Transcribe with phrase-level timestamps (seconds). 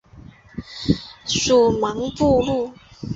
[1.27, 2.73] 属茫部路。